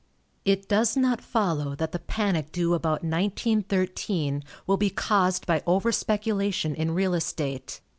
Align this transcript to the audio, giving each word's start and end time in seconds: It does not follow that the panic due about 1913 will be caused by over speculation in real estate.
It 0.45 0.67
does 0.67 0.97
not 0.97 1.21
follow 1.21 1.75
that 1.75 1.91
the 1.91 1.99
panic 1.99 2.51
due 2.51 2.73
about 2.73 3.03
1913 3.03 4.43
will 4.65 4.75
be 4.77 4.89
caused 4.89 5.45
by 5.45 5.61
over 5.67 5.91
speculation 5.91 6.73
in 6.73 6.95
real 6.95 7.13
estate. 7.13 7.81